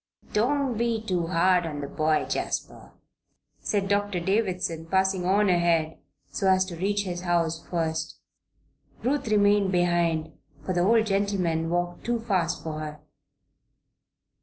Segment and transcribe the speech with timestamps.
[0.33, 2.93] "Don't be too hard on the boy, Jasper,"
[3.59, 5.99] said Doctor Davison, passing on ahead,
[6.31, 8.17] so as to reach his house first.
[9.03, 10.33] Ruth remained behind,
[10.65, 12.99] for the old gentleman walked too fast for her.